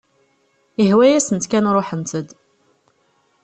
[0.83, 2.29] Ihwa-yasent kan ruḥent-d.